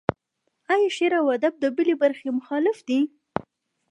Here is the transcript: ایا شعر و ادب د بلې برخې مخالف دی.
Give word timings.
ایا 0.73 0.89
شعر 0.97 1.13
و 1.19 1.29
ادب 1.37 1.53
د 1.59 1.65
بلې 1.77 1.95
برخې 2.01 2.27
مخالف 2.37 2.77
دی. 2.87 2.99